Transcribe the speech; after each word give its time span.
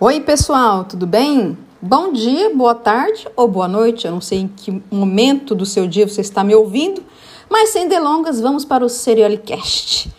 Oi, 0.00 0.20
pessoal, 0.20 0.82
tudo 0.84 1.06
bem? 1.06 1.56
Bom 1.80 2.12
dia, 2.12 2.52
boa 2.52 2.74
tarde 2.74 3.28
ou 3.36 3.46
boa 3.46 3.68
noite. 3.68 4.04
Eu 4.04 4.10
não 4.10 4.20
sei 4.20 4.40
em 4.40 4.48
que 4.48 4.82
momento 4.90 5.54
do 5.54 5.64
seu 5.64 5.86
dia 5.86 6.06
você 6.06 6.20
está 6.20 6.42
me 6.42 6.52
ouvindo, 6.52 7.00
mas 7.48 7.68
sem 7.68 7.86
delongas, 7.86 8.40
vamos 8.40 8.64
para 8.64 8.84
o 8.84 8.88
Seriolicast. 8.88 10.12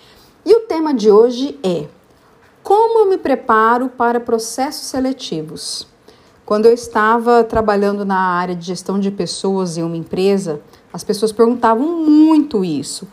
E 0.46 0.56
o 0.56 0.62
tema 0.62 0.94
de 0.94 1.12
hoje 1.12 1.60
é: 1.62 1.88
Como 2.64 3.00
eu 3.00 3.10
me 3.10 3.18
preparo 3.18 3.90
para 3.90 4.18
processos 4.18 4.88
seletivos? 4.88 5.86
Quando 6.46 6.68
eu 6.68 6.74
estava 6.74 7.44
trabalhando 7.44 8.06
na 8.06 8.18
área 8.18 8.56
de 8.56 8.66
gestão 8.66 8.98
de 8.98 9.12
pessoas 9.12 9.78
em 9.78 9.84
uma 9.84 9.98
empresa, 9.98 10.62
as 10.94 11.04
pessoas 11.04 11.34
perguntavam 11.34 11.86
muito 11.86 12.64
isso. 12.64 13.06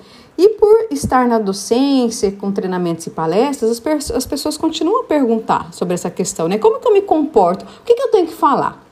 E 0.42 0.48
por 0.48 0.88
estar 0.90 1.28
na 1.28 1.38
docência, 1.38 2.32
com 2.32 2.50
treinamentos 2.50 3.06
e 3.06 3.10
palestras, 3.10 3.70
as, 3.70 4.10
as 4.10 4.26
pessoas 4.26 4.56
continuam 4.56 5.02
a 5.02 5.04
perguntar 5.04 5.72
sobre 5.72 5.94
essa 5.94 6.10
questão, 6.10 6.48
né? 6.48 6.58
Como 6.58 6.80
que 6.80 6.88
eu 6.88 6.92
me 6.92 7.00
comporto? 7.00 7.64
O 7.64 7.84
que, 7.84 7.94
que 7.94 8.02
eu 8.02 8.08
tenho 8.08 8.26
que 8.26 8.32
falar? 8.32 8.84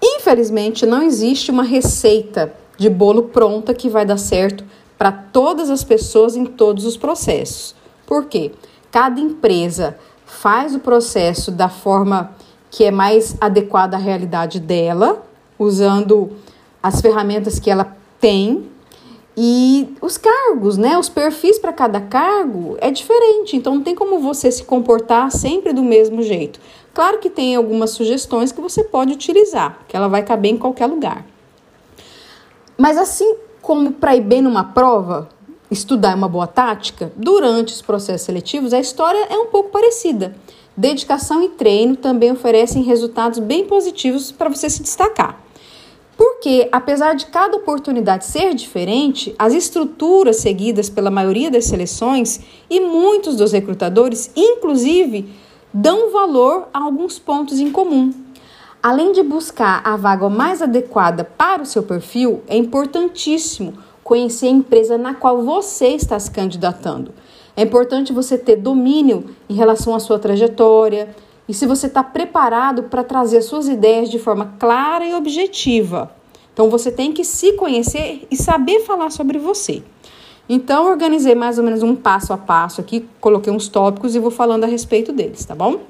Infelizmente, 0.00 0.86
não 0.86 1.02
existe 1.02 1.50
uma 1.50 1.64
receita 1.64 2.54
de 2.78 2.88
bolo 2.88 3.24
pronta 3.24 3.74
que 3.74 3.88
vai 3.88 4.06
dar 4.06 4.16
certo 4.16 4.64
para 4.96 5.10
todas 5.10 5.70
as 5.70 5.82
pessoas 5.82 6.36
em 6.36 6.46
todos 6.46 6.84
os 6.84 6.96
processos. 6.96 7.74
Por 8.06 8.26
quê? 8.26 8.52
Cada 8.92 9.18
empresa 9.20 9.98
faz 10.24 10.72
o 10.72 10.78
processo 10.78 11.50
da 11.50 11.68
forma 11.68 12.30
que 12.70 12.84
é 12.84 12.92
mais 12.92 13.36
adequada 13.40 13.96
à 13.96 13.98
realidade 13.98 14.60
dela, 14.60 15.26
usando 15.58 16.30
as 16.80 17.00
ferramentas 17.00 17.58
que 17.58 17.72
ela 17.72 17.96
tem 18.20 18.72
e 19.36 19.94
os 20.00 20.16
cargos, 20.16 20.76
né? 20.76 20.96
Os 20.96 21.08
perfis 21.08 21.58
para 21.58 21.72
cada 21.72 22.00
cargo 22.00 22.76
é 22.80 22.90
diferente, 22.90 23.56
então 23.56 23.74
não 23.74 23.82
tem 23.82 23.94
como 23.94 24.20
você 24.20 24.50
se 24.50 24.64
comportar 24.64 25.30
sempre 25.32 25.72
do 25.72 25.82
mesmo 25.82 26.22
jeito. 26.22 26.60
Claro 26.92 27.18
que 27.18 27.28
tem 27.28 27.56
algumas 27.56 27.90
sugestões 27.90 28.52
que 28.52 28.60
você 28.60 28.84
pode 28.84 29.12
utilizar, 29.12 29.80
que 29.88 29.96
ela 29.96 30.08
vai 30.08 30.22
caber 30.22 30.52
em 30.52 30.56
qualquer 30.56 30.86
lugar. 30.86 31.26
Mas 32.78 32.96
assim 32.96 33.34
como 33.60 33.92
para 33.92 34.14
ir 34.14 34.20
bem 34.20 34.40
numa 34.40 34.62
prova, 34.62 35.28
estudar 35.70 36.12
é 36.12 36.14
uma 36.14 36.28
boa 36.28 36.46
tática, 36.46 37.12
durante 37.16 37.72
os 37.72 37.82
processos 37.82 38.26
seletivos 38.26 38.72
a 38.72 38.78
história 38.78 39.26
é 39.28 39.36
um 39.36 39.46
pouco 39.46 39.70
parecida. 39.70 40.36
Dedicação 40.76 41.42
e 41.42 41.48
treino 41.50 41.96
também 41.96 42.32
oferecem 42.32 42.82
resultados 42.82 43.38
bem 43.38 43.64
positivos 43.66 44.30
para 44.30 44.48
você 44.48 44.68
se 44.70 44.82
destacar. 44.82 45.43
Porque, 46.44 46.68
apesar 46.70 47.14
de 47.14 47.24
cada 47.24 47.56
oportunidade 47.56 48.26
ser 48.26 48.52
diferente, 48.52 49.34
as 49.38 49.54
estruturas 49.54 50.36
seguidas 50.36 50.90
pela 50.90 51.10
maioria 51.10 51.50
das 51.50 51.64
seleções 51.64 52.38
e 52.68 52.80
muitos 52.80 53.36
dos 53.36 53.50
recrutadores, 53.50 54.30
inclusive, 54.36 55.26
dão 55.72 56.12
valor 56.12 56.68
a 56.74 56.82
alguns 56.82 57.18
pontos 57.18 57.58
em 57.58 57.72
comum. 57.72 58.12
Além 58.82 59.12
de 59.12 59.22
buscar 59.22 59.80
a 59.86 59.96
vaga 59.96 60.28
mais 60.28 60.60
adequada 60.60 61.24
para 61.24 61.62
o 61.62 61.66
seu 61.66 61.82
perfil, 61.82 62.42
é 62.46 62.58
importantíssimo 62.58 63.72
conhecer 64.02 64.48
a 64.48 64.50
empresa 64.50 64.98
na 64.98 65.14
qual 65.14 65.40
você 65.40 65.94
está 65.94 66.18
se 66.18 66.30
candidatando. 66.30 67.14
É 67.56 67.62
importante 67.62 68.12
você 68.12 68.36
ter 68.36 68.56
domínio 68.56 69.30
em 69.48 69.54
relação 69.54 69.94
à 69.94 69.98
sua 69.98 70.18
trajetória, 70.18 71.08
e 71.48 71.54
se 71.54 71.66
você 71.66 71.86
está 71.86 72.02
preparado 72.04 72.82
para 72.82 73.02
trazer 73.02 73.40
suas 73.40 73.66
ideias 73.66 74.10
de 74.10 74.18
forma 74.18 74.56
clara 74.58 75.06
e 75.06 75.14
objetiva. 75.14 76.22
Então 76.54 76.70
você 76.70 76.90
tem 76.90 77.12
que 77.12 77.24
se 77.24 77.52
conhecer 77.52 78.26
e 78.30 78.36
saber 78.36 78.80
falar 78.80 79.10
sobre 79.10 79.38
você. 79.38 79.82
Então, 80.48 80.90
organizei 80.90 81.34
mais 81.34 81.58
ou 81.58 81.64
menos 81.64 81.82
um 81.82 81.94
passo 81.94 82.32
a 82.32 82.38
passo 82.38 82.80
aqui, 82.80 83.06
coloquei 83.20 83.52
uns 83.52 83.66
tópicos 83.68 84.14
e 84.14 84.18
vou 84.18 84.30
falando 84.30 84.64
a 84.64 84.66
respeito 84.66 85.12
deles, 85.12 85.44
tá 85.44 85.54
bom? 85.54 85.80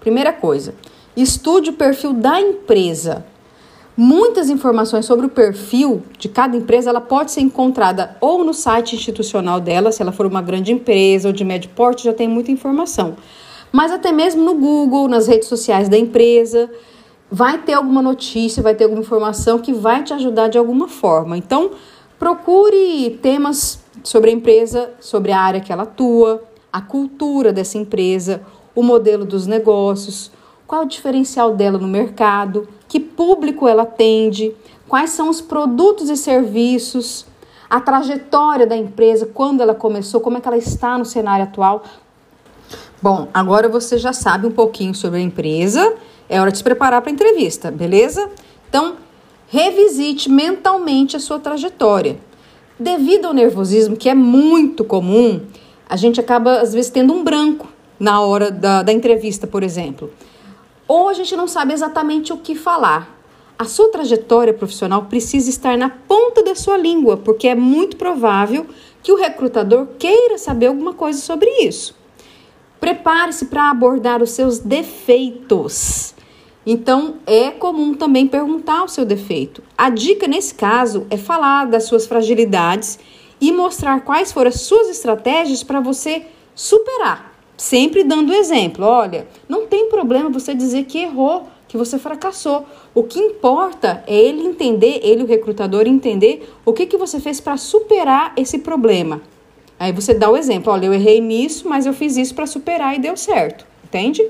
Primeira 0.00 0.32
coisa, 0.32 0.74
estude 1.16 1.70
o 1.70 1.74
perfil 1.74 2.12
da 2.12 2.40
empresa. 2.40 3.24
Muitas 3.96 4.50
informações 4.50 5.04
sobre 5.04 5.26
o 5.26 5.28
perfil 5.28 6.02
de 6.18 6.28
cada 6.28 6.56
empresa, 6.56 6.90
ela 6.90 7.00
pode 7.00 7.30
ser 7.30 7.40
encontrada 7.40 8.16
ou 8.20 8.42
no 8.42 8.52
site 8.52 8.96
institucional 8.96 9.60
dela, 9.60 9.92
se 9.92 10.02
ela 10.02 10.12
for 10.12 10.26
uma 10.26 10.42
grande 10.42 10.72
empresa 10.72 11.28
ou 11.28 11.32
de 11.32 11.44
médio 11.44 11.70
porte, 11.70 12.04
já 12.04 12.12
tem 12.12 12.28
muita 12.28 12.50
informação 12.50 13.16
mas 13.72 13.90
até 13.90 14.12
mesmo 14.12 14.44
no 14.44 14.54
Google, 14.54 15.08
nas 15.08 15.26
redes 15.26 15.48
sociais 15.48 15.88
da 15.88 15.96
empresa, 15.96 16.70
vai 17.32 17.56
ter 17.56 17.72
alguma 17.72 18.02
notícia, 18.02 18.62
vai 18.62 18.74
ter 18.74 18.84
alguma 18.84 19.00
informação 19.00 19.58
que 19.58 19.72
vai 19.72 20.04
te 20.04 20.12
ajudar 20.12 20.48
de 20.48 20.58
alguma 20.58 20.86
forma. 20.86 21.34
Então, 21.34 21.70
procure 22.18 23.18
temas 23.22 23.80
sobre 24.04 24.28
a 24.28 24.32
empresa, 24.34 24.90
sobre 25.00 25.32
a 25.32 25.40
área 25.40 25.58
que 25.58 25.72
ela 25.72 25.84
atua, 25.84 26.42
a 26.70 26.82
cultura 26.82 27.50
dessa 27.50 27.78
empresa, 27.78 28.42
o 28.74 28.82
modelo 28.82 29.24
dos 29.24 29.46
negócios, 29.46 30.30
qual 30.66 30.82
o 30.82 30.86
diferencial 30.86 31.54
dela 31.54 31.78
no 31.78 31.88
mercado, 31.88 32.68
que 32.86 33.00
público 33.00 33.66
ela 33.66 33.84
atende, 33.84 34.54
quais 34.86 35.08
são 35.10 35.30
os 35.30 35.40
produtos 35.40 36.10
e 36.10 36.18
serviços, 36.18 37.24
a 37.68 37.80
trajetória 37.80 38.66
da 38.66 38.76
empresa, 38.76 39.24
quando 39.24 39.62
ela 39.62 39.74
começou, 39.74 40.20
como 40.20 40.36
é 40.36 40.40
que 40.40 40.48
ela 40.48 40.58
está 40.58 40.98
no 40.98 41.06
cenário 41.06 41.44
atual. 41.44 41.82
Bom, 43.00 43.28
agora 43.32 43.70
você 43.70 43.96
já 43.96 44.12
sabe 44.12 44.46
um 44.46 44.52
pouquinho 44.52 44.94
sobre 44.94 45.18
a 45.18 45.22
empresa, 45.22 45.94
é 46.32 46.40
hora 46.40 46.50
de 46.50 46.56
se 46.56 46.64
preparar 46.64 47.02
para 47.02 47.10
a 47.10 47.12
entrevista, 47.12 47.70
beleza? 47.70 48.30
Então, 48.66 48.94
revisite 49.48 50.30
mentalmente 50.30 51.14
a 51.14 51.20
sua 51.20 51.38
trajetória. 51.38 52.18
Devido 52.78 53.26
ao 53.26 53.34
nervosismo, 53.34 53.98
que 53.98 54.08
é 54.08 54.14
muito 54.14 54.82
comum, 54.82 55.42
a 55.86 55.94
gente 55.94 56.18
acaba 56.18 56.60
às 56.60 56.72
vezes 56.72 56.90
tendo 56.90 57.12
um 57.12 57.22
branco 57.22 57.68
na 58.00 58.22
hora 58.22 58.50
da, 58.50 58.82
da 58.82 58.90
entrevista, 58.90 59.46
por 59.46 59.62
exemplo. 59.62 60.10
Ou 60.88 61.10
a 61.10 61.12
gente 61.12 61.36
não 61.36 61.46
sabe 61.46 61.74
exatamente 61.74 62.32
o 62.32 62.38
que 62.38 62.54
falar. 62.54 63.14
A 63.58 63.66
sua 63.66 63.90
trajetória 63.90 64.54
profissional 64.54 65.02
precisa 65.04 65.50
estar 65.50 65.76
na 65.76 65.90
ponta 65.90 66.42
da 66.42 66.54
sua 66.54 66.78
língua, 66.78 67.18
porque 67.18 67.46
é 67.46 67.54
muito 67.54 67.98
provável 67.98 68.66
que 69.02 69.12
o 69.12 69.16
recrutador 69.16 69.86
queira 69.98 70.38
saber 70.38 70.68
alguma 70.68 70.94
coisa 70.94 71.20
sobre 71.20 71.50
isso. 71.62 71.94
Prepare-se 72.80 73.44
para 73.44 73.70
abordar 73.70 74.22
os 74.22 74.30
seus 74.30 74.58
defeitos. 74.58 76.14
Então, 76.64 77.16
é 77.26 77.50
comum 77.50 77.94
também 77.94 78.26
perguntar 78.26 78.84
o 78.84 78.88
seu 78.88 79.04
defeito. 79.04 79.62
A 79.76 79.90
dica 79.90 80.28
nesse 80.28 80.54
caso 80.54 81.06
é 81.10 81.16
falar 81.16 81.66
das 81.66 81.84
suas 81.84 82.06
fragilidades 82.06 82.98
e 83.40 83.50
mostrar 83.50 84.00
quais 84.02 84.32
foram 84.32 84.48
as 84.48 84.60
suas 84.60 84.88
estratégias 84.88 85.64
para 85.64 85.80
você 85.80 86.26
superar. 86.54 87.32
Sempre 87.56 88.04
dando 88.04 88.32
exemplo. 88.32 88.84
Olha, 88.84 89.26
não 89.48 89.66
tem 89.66 89.88
problema 89.88 90.30
você 90.30 90.54
dizer 90.54 90.84
que 90.84 90.98
errou, 90.98 91.48
que 91.66 91.76
você 91.76 91.98
fracassou. 91.98 92.64
O 92.94 93.02
que 93.02 93.18
importa 93.18 94.04
é 94.06 94.14
ele 94.14 94.42
entender, 94.42 95.00
ele, 95.02 95.24
o 95.24 95.26
recrutador, 95.26 95.86
entender 95.86 96.48
o 96.64 96.72
que, 96.72 96.86
que 96.86 96.96
você 96.96 97.18
fez 97.18 97.40
para 97.40 97.56
superar 97.56 98.32
esse 98.36 98.58
problema. 98.58 99.20
Aí 99.78 99.92
você 99.92 100.14
dá 100.14 100.30
o 100.30 100.36
exemplo, 100.36 100.72
olha, 100.72 100.86
eu 100.86 100.94
errei 100.94 101.20
nisso, 101.20 101.68
mas 101.68 101.86
eu 101.86 101.92
fiz 101.92 102.16
isso 102.16 102.34
para 102.34 102.46
superar 102.46 102.94
e 102.94 103.00
deu 103.00 103.16
certo, 103.16 103.66
entende? 103.82 104.24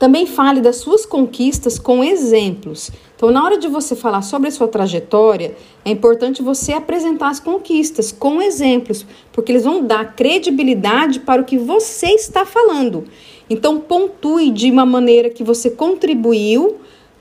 Também 0.00 0.24
fale 0.24 0.62
das 0.62 0.76
suas 0.76 1.04
conquistas 1.04 1.78
com 1.78 2.02
exemplos. 2.02 2.90
Então, 3.14 3.30
na 3.30 3.44
hora 3.44 3.58
de 3.58 3.68
você 3.68 3.94
falar 3.94 4.22
sobre 4.22 4.48
a 4.48 4.50
sua 4.50 4.66
trajetória, 4.66 5.54
é 5.84 5.90
importante 5.90 6.42
você 6.42 6.72
apresentar 6.72 7.28
as 7.28 7.38
conquistas 7.38 8.10
com 8.10 8.40
exemplos, 8.40 9.04
porque 9.30 9.52
eles 9.52 9.64
vão 9.64 9.84
dar 9.84 10.16
credibilidade 10.16 11.20
para 11.20 11.42
o 11.42 11.44
que 11.44 11.58
você 11.58 12.06
está 12.06 12.46
falando. 12.46 13.04
Então, 13.50 13.78
pontue 13.78 14.50
de 14.50 14.70
uma 14.70 14.86
maneira 14.86 15.28
que 15.28 15.44
você 15.44 15.68
contribuiu 15.68 16.78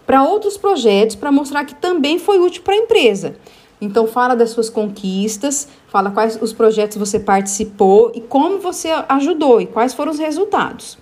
para 0.07 0.23
outros 0.23 0.56
projetos 0.56 1.18
para 1.18 1.34
mostrar 1.34 1.66
que 1.66 1.75
também 1.75 2.18
foi 2.18 2.39
útil 2.39 2.63
para 2.63 2.75
a 2.75 2.78
empresa. 2.78 3.35
Então 3.81 4.07
fala 4.07 4.35
das 4.35 4.51
suas 4.51 4.69
conquistas, 4.69 5.68
fala 5.88 6.12
quais 6.12 6.38
os 6.41 6.51
projetos 6.51 6.97
você 6.97 7.19
participou 7.19 8.12
e 8.16 8.19
como 8.22 8.59
você 8.59 8.89
ajudou 9.07 9.62
e 9.62 9.68
quais 9.68 9.94
foram 9.94 10.12
os 10.12 10.19
resultados. 10.19 10.97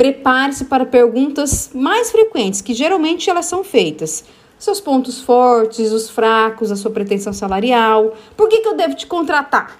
Prepare-se 0.00 0.64
para 0.64 0.86
perguntas 0.86 1.72
mais 1.74 2.10
frequentes, 2.10 2.62
que 2.62 2.72
geralmente 2.72 3.28
elas 3.28 3.44
são 3.44 3.62
feitas. 3.62 4.24
Seus 4.58 4.80
pontos 4.80 5.20
fortes, 5.20 5.92
os 5.92 6.08
fracos, 6.08 6.72
a 6.72 6.76
sua 6.76 6.90
pretensão 6.90 7.34
salarial. 7.34 8.16
Por 8.34 8.48
que, 8.48 8.62
que 8.62 8.68
eu 8.68 8.74
devo 8.74 8.94
te 8.94 9.06
contratar? 9.06 9.78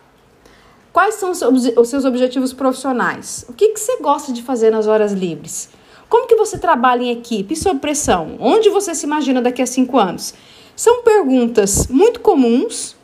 Quais 0.93 1.15
são 1.15 1.31
os 1.31 1.89
seus 1.89 2.05
objetivos 2.05 2.53
profissionais? 2.53 3.47
O 3.49 3.55
que, 3.55 3.69
que 3.69 3.81
você 3.81 3.97
gosta 3.97 4.31
de 4.31 4.43
fazer 4.43 4.71
nas 4.71 4.87
horas 4.87 5.15
livres? 5.15 5.71
Como 6.07 6.27
que 6.27 6.37
você 6.37 6.59
trabalha 6.59 7.03
em 7.03 7.13
equipe 7.13 7.55
e 7.55 7.57
sob 7.57 7.81
pressão? 7.81 8.37
Onde 8.39 8.69
você 8.69 8.95
se 8.95 9.07
imagina 9.07 9.41
daqui 9.41 9.63
a 9.63 9.67
cinco 9.67 9.97
anos? 9.97 10.35
São 10.77 11.03
perguntas 11.03 11.87
muito 11.87 12.21
comuns, 12.21 12.95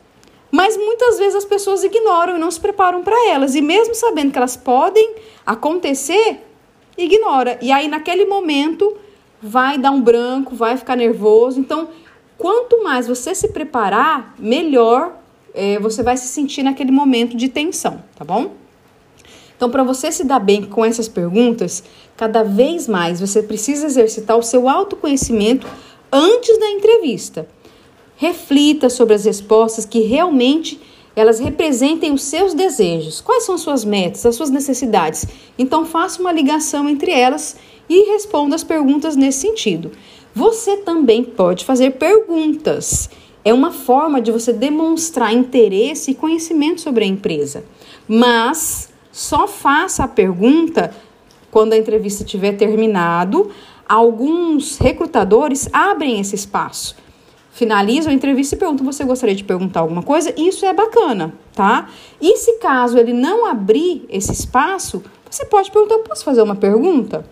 mas 0.51 0.77
muitas 0.77 1.17
vezes 1.17 1.33
as 1.33 1.45
pessoas 1.45 1.83
ignoram 1.83 2.35
e 2.35 2.39
não 2.39 2.51
se 2.51 2.59
preparam 2.59 3.01
para 3.01 3.27
elas. 3.31 3.55
E 3.55 3.61
mesmo 3.61 3.95
sabendo 3.95 4.31
que 4.31 4.37
elas 4.37 4.55
podem 4.55 5.15
acontecer, 5.43 6.43
ignora. 6.97 7.57
E 7.61 7.71
aí, 7.71 7.87
naquele 7.87 8.25
momento, 8.25 8.95
vai 9.41 9.77
dar 9.77 9.91
um 9.91 10.01
branco, 10.01 10.55
vai 10.55 10.77
ficar 10.77 10.95
nervoso. 10.95 11.59
Então, 11.59 11.89
quanto 12.37 12.83
mais 12.83 13.07
você 13.07 13.35
se 13.35 13.49
preparar, 13.49 14.35
melhor 14.39 15.13
é, 15.53 15.79
você 15.79 16.03
vai 16.03 16.15
se 16.15 16.27
sentir 16.27 16.63
naquele 16.63 16.91
momento 16.91 17.35
de 17.35 17.49
tensão, 17.49 18.03
tá 18.15 18.23
bom? 18.23 18.51
Então, 19.55 19.71
para 19.71 19.83
você 19.83 20.11
se 20.11 20.23
dar 20.23 20.39
bem 20.39 20.63
com 20.63 20.85
essas 20.85 21.07
perguntas, 21.07 21.83
cada 22.15 22.43
vez 22.43 22.87
mais 22.87 23.19
você 23.19 23.41
precisa 23.41 23.87
exercitar 23.87 24.37
o 24.37 24.43
seu 24.43 24.69
autoconhecimento 24.69 25.65
antes 26.11 26.59
da 26.59 26.69
entrevista. 26.69 27.47
Reflita 28.15 28.87
sobre 28.87 29.15
as 29.15 29.25
respostas 29.25 29.83
que 29.83 30.01
realmente 30.01 30.79
elas 31.19 31.39
representem 31.39 32.13
os 32.13 32.21
seus 32.21 32.53
desejos. 32.53 33.19
Quais 33.19 33.43
são 33.43 33.55
as 33.55 33.61
suas 33.61 33.83
metas, 33.83 34.23
as 34.23 34.35
suas 34.35 34.51
necessidades? 34.51 35.25
Então 35.57 35.83
faça 35.83 36.21
uma 36.21 36.31
ligação 36.31 36.87
entre 36.87 37.11
elas 37.11 37.57
e 37.89 38.11
responda 38.11 38.55
as 38.55 38.63
perguntas 38.63 39.15
nesse 39.15 39.39
sentido. 39.39 39.91
Você 40.35 40.77
também 40.77 41.23
pode 41.23 41.65
fazer 41.65 41.93
perguntas. 41.93 43.09
É 43.43 43.51
uma 43.51 43.71
forma 43.71 44.21
de 44.21 44.31
você 44.31 44.53
demonstrar 44.53 45.33
interesse 45.33 46.11
e 46.11 46.15
conhecimento 46.15 46.81
sobre 46.81 47.03
a 47.03 47.07
empresa. 47.07 47.63
Mas 48.07 48.89
só 49.11 49.47
faça 49.47 50.03
a 50.03 50.07
pergunta 50.07 50.93
quando 51.49 51.73
a 51.73 51.77
entrevista 51.77 52.23
tiver 52.23 52.51
terminado. 52.51 53.49
Alguns 53.89 54.77
recrutadores 54.77 55.67
abrem 55.73 56.19
esse 56.19 56.35
espaço 56.35 56.95
finalizam 57.57 58.11
a 58.11 58.15
entrevista 58.15 58.55
e 58.55 58.57
perguntam: 58.57 58.85
você 58.85 59.03
gostaria 59.03 59.35
de 59.35 59.43
perguntar 59.43 59.79
alguma 59.79 60.03
coisa? 60.03 60.33
Isso 60.37 60.65
é 60.65 60.73
bacana, 60.73 61.33
tá? 61.53 61.89
E 62.21 62.37
se 62.37 62.53
caso 62.59 62.97
ele 62.97 63.13
não 63.13 63.47
abrir 63.47 64.05
esse 64.09 64.31
espaço, 64.31 65.03
você 65.29 65.43
pode 65.45 65.71
perguntar: 65.71 65.97
posso 65.99 66.23
fazer 66.23 66.41
uma 66.41 66.55
pergunta? 66.55 67.25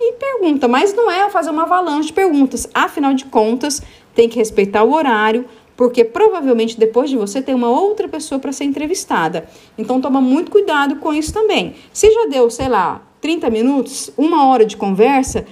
E 0.00 0.12
pergunta, 0.12 0.68
mas 0.68 0.94
não 0.94 1.10
é 1.10 1.28
fazer 1.30 1.50
uma 1.50 1.62
avalanche 1.62 2.08
de 2.08 2.12
perguntas. 2.12 2.68
Afinal 2.74 3.14
de 3.14 3.24
contas, 3.24 3.82
tem 4.14 4.28
que 4.28 4.38
respeitar 4.38 4.84
o 4.84 4.92
horário, 4.92 5.44
porque 5.76 6.04
provavelmente 6.04 6.78
depois 6.78 7.10
de 7.10 7.16
você 7.16 7.42
tem 7.42 7.54
uma 7.54 7.68
outra 7.68 8.08
pessoa 8.08 8.38
para 8.38 8.52
ser 8.52 8.64
entrevistada. 8.64 9.48
Então 9.76 10.00
toma 10.00 10.20
muito 10.20 10.50
cuidado 10.50 10.96
com 10.96 11.12
isso 11.12 11.32
também. 11.32 11.74
Se 11.92 12.10
já 12.12 12.26
deu, 12.26 12.48
sei 12.48 12.68
lá, 12.68 13.02
30 13.20 13.50
minutos, 13.50 14.10
uma 14.16 14.46
hora 14.46 14.64
de 14.64 14.76
conversa, 14.76 15.44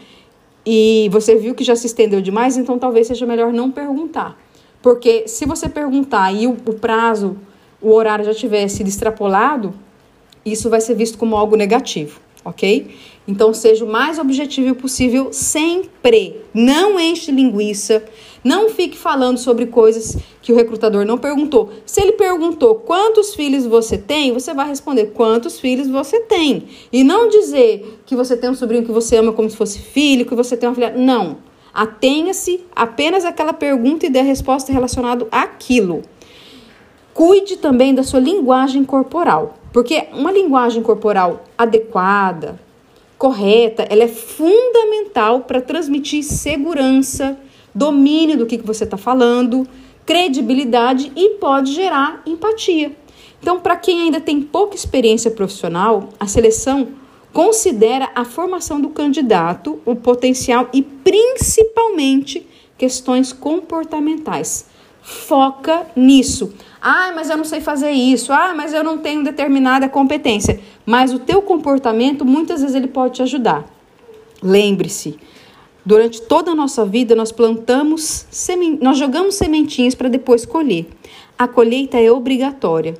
e 0.66 1.08
você 1.12 1.36
viu 1.36 1.54
que 1.54 1.62
já 1.62 1.76
se 1.76 1.86
estendeu 1.86 2.20
demais, 2.20 2.56
então 2.56 2.76
talvez 2.76 3.06
seja 3.06 3.24
melhor 3.24 3.52
não 3.52 3.70
perguntar. 3.70 4.36
Porque 4.82 5.28
se 5.28 5.46
você 5.46 5.68
perguntar 5.68 6.32
e 6.32 6.48
o, 6.48 6.56
o 6.66 6.74
prazo, 6.74 7.36
o 7.80 7.92
horário 7.92 8.24
já 8.24 8.34
tiver 8.34 8.66
sido 8.66 8.88
extrapolado, 8.88 9.72
isso 10.44 10.68
vai 10.68 10.80
ser 10.80 10.94
visto 10.94 11.18
como 11.18 11.36
algo 11.36 11.56
negativo, 11.56 12.20
ok? 12.46 12.88
Então 13.28 13.52
seja 13.52 13.84
o 13.84 13.88
mais 13.88 14.18
objetivo 14.18 14.74
possível 14.74 15.32
sempre. 15.32 16.40
Não 16.54 16.98
enche 16.98 17.32
linguiça, 17.32 18.04
não 18.44 18.68
fique 18.70 18.96
falando 18.96 19.38
sobre 19.38 19.66
coisas 19.66 20.16
que 20.40 20.52
o 20.52 20.56
recrutador 20.56 21.04
não 21.04 21.18
perguntou. 21.18 21.70
Se 21.84 22.00
ele 22.00 22.12
perguntou 22.12 22.76
quantos 22.76 23.34
filhos 23.34 23.66
você 23.66 23.98
tem, 23.98 24.32
você 24.32 24.54
vai 24.54 24.68
responder 24.68 25.06
quantos 25.06 25.58
filhos 25.58 25.88
você 25.88 26.20
tem. 26.20 26.68
E 26.92 27.02
não 27.02 27.28
dizer 27.28 28.00
que 28.06 28.14
você 28.14 28.36
tem 28.36 28.48
um 28.48 28.54
sobrinho 28.54 28.84
que 28.84 28.92
você 28.92 29.16
ama 29.16 29.32
como 29.32 29.50
se 29.50 29.56
fosse 29.56 29.80
filho, 29.80 30.24
que 30.24 30.34
você 30.34 30.56
tem 30.56 30.68
uma 30.68 30.74
filha. 30.74 30.94
Não. 30.96 31.38
Atenha-se 31.74 32.64
apenas 32.74 33.24
àquela 33.24 33.52
pergunta 33.52 34.06
e 34.06 34.10
dê 34.10 34.20
a 34.20 34.22
resposta 34.22 34.72
relacionada 34.72 35.26
àquilo. 35.30 36.02
Cuide 37.12 37.56
também 37.56 37.94
da 37.94 38.02
sua 38.02 38.20
linguagem 38.20 38.84
corporal, 38.84 39.54
porque 39.76 40.08
uma 40.14 40.32
linguagem 40.32 40.82
corporal 40.82 41.44
adequada, 41.58 42.58
correta, 43.18 43.86
ela 43.90 44.04
é 44.04 44.08
fundamental 44.08 45.40
para 45.40 45.60
transmitir 45.60 46.24
segurança, 46.24 47.38
domínio 47.74 48.38
do 48.38 48.46
que, 48.46 48.56
que 48.56 48.66
você 48.66 48.84
está 48.84 48.96
falando, 48.96 49.68
credibilidade 50.06 51.12
e 51.14 51.34
pode 51.38 51.74
gerar 51.74 52.22
empatia. 52.24 52.96
Então, 53.38 53.60
para 53.60 53.76
quem 53.76 54.00
ainda 54.00 54.18
tem 54.18 54.40
pouca 54.40 54.74
experiência 54.74 55.30
profissional, 55.30 56.08
a 56.18 56.26
seleção 56.26 56.88
considera 57.30 58.08
a 58.14 58.24
formação 58.24 58.80
do 58.80 58.88
candidato, 58.88 59.78
o 59.84 59.94
potencial 59.94 60.70
e 60.72 60.80
principalmente 60.80 62.46
questões 62.78 63.30
comportamentais. 63.30 64.70
Foca 65.02 65.86
nisso. 65.94 66.54
Ah, 66.88 67.10
mas 67.12 67.28
eu 67.28 67.36
não 67.36 67.44
sei 67.44 67.60
fazer 67.60 67.90
isso. 67.90 68.32
Ah, 68.32 68.54
mas 68.54 68.72
eu 68.72 68.84
não 68.84 68.98
tenho 68.98 69.24
determinada 69.24 69.88
competência. 69.88 70.60
Mas 70.86 71.12
o 71.12 71.18
teu 71.18 71.42
comportamento 71.42 72.24
muitas 72.24 72.60
vezes 72.60 72.76
ele 72.76 72.86
pode 72.86 73.14
te 73.14 73.22
ajudar. 73.22 73.64
Lembre-se, 74.40 75.18
Durante 75.84 76.20
toda 76.20 76.50
a 76.50 76.54
nossa 76.54 76.84
vida, 76.84 77.14
nós 77.14 77.30
plantamos, 77.30 78.26
nós 78.80 78.98
jogamos 78.98 79.36
sementinhas 79.36 79.94
para 79.94 80.08
depois 80.08 80.44
colher. 80.44 80.88
A 81.38 81.46
colheita 81.46 81.96
é 81.96 82.10
obrigatória. 82.10 82.94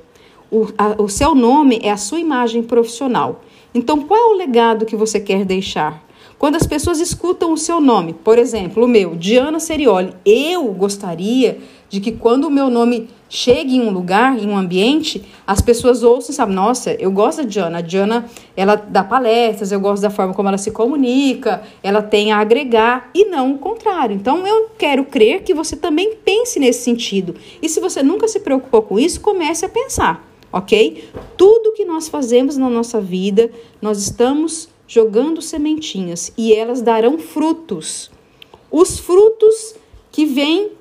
O, 0.52 0.68
a, 0.78 1.02
o 1.02 1.08
seu 1.08 1.34
nome 1.34 1.80
é 1.82 1.90
a 1.90 1.96
sua 1.96 2.20
imagem 2.20 2.62
profissional. 2.62 3.42
Então, 3.74 4.02
qual 4.02 4.20
é 4.20 4.34
o 4.34 4.36
legado 4.36 4.86
que 4.86 4.94
você 4.94 5.18
quer 5.18 5.44
deixar? 5.44 6.00
Quando 6.38 6.56
as 6.56 6.66
pessoas 6.66 7.00
escutam 7.00 7.52
o 7.52 7.56
seu 7.56 7.80
nome, 7.80 8.12
por 8.12 8.38
exemplo, 8.38 8.84
o 8.84 8.88
meu, 8.88 9.14
Diana 9.14 9.58
Serioli, 9.58 10.12
eu 10.24 10.64
gostaria 10.66 11.58
de 11.88 11.98
que 11.98 12.12
quando 12.12 12.44
o 12.44 12.50
meu 12.50 12.68
nome 12.68 13.08
chegue 13.28 13.76
em 13.76 13.80
um 13.80 13.90
lugar, 13.90 14.38
em 14.38 14.46
um 14.46 14.56
ambiente, 14.56 15.24
as 15.46 15.62
pessoas 15.62 16.02
ouçam 16.02 16.30
e 16.30 16.34
sabem, 16.34 16.54
nossa, 16.54 16.92
eu 16.92 17.10
gosto 17.10 17.38
da 17.38 17.48
Diana. 17.48 17.78
A 17.78 17.80
Diana, 17.80 18.26
ela 18.54 18.76
dá 18.76 19.02
palestras, 19.02 19.72
eu 19.72 19.80
gosto 19.80 20.02
da 20.02 20.10
forma 20.10 20.34
como 20.34 20.48
ela 20.48 20.58
se 20.58 20.70
comunica, 20.72 21.62
ela 21.82 22.02
tem 22.02 22.32
a 22.32 22.38
agregar 22.38 23.10
e 23.14 23.24
não 23.24 23.52
o 23.52 23.58
contrário. 23.58 24.14
Então, 24.14 24.46
eu 24.46 24.68
quero 24.76 25.04
crer 25.04 25.42
que 25.42 25.54
você 25.54 25.74
também 25.74 26.16
pense 26.24 26.60
nesse 26.60 26.82
sentido. 26.82 27.34
E 27.62 27.68
se 27.68 27.80
você 27.80 28.02
nunca 28.02 28.28
se 28.28 28.40
preocupou 28.40 28.82
com 28.82 28.98
isso, 28.98 29.20
comece 29.20 29.64
a 29.64 29.68
pensar, 29.68 30.28
ok? 30.52 31.08
Tudo 31.36 31.72
que 31.72 31.84
nós 31.84 32.08
fazemos 32.08 32.56
na 32.56 32.68
nossa 32.68 33.00
vida, 33.00 33.50
nós 33.80 33.98
estamos 33.98 34.68
jogando 34.86 35.42
sementinhas 35.42 36.32
e 36.36 36.54
elas 36.54 36.82
darão 36.82 37.18
frutos. 37.18 38.10
Os 38.70 38.98
frutos 38.98 39.74
que 40.10 40.24
vêm 40.24 40.72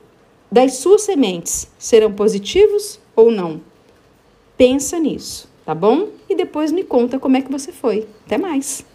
das 0.51 0.75
suas 0.75 1.01
sementes 1.01 1.67
serão 1.77 2.13
positivos 2.13 2.99
ou 3.15 3.31
não? 3.31 3.61
Pensa 4.57 4.99
nisso, 4.99 5.49
tá 5.65 5.75
bom? 5.75 6.09
E 6.29 6.35
depois 6.35 6.71
me 6.71 6.83
conta 6.83 7.19
como 7.19 7.37
é 7.37 7.41
que 7.41 7.51
você 7.51 7.71
foi. 7.71 8.07
Até 8.25 8.37
mais! 8.37 8.85